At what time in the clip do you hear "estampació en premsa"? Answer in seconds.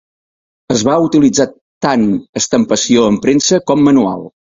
2.41-3.61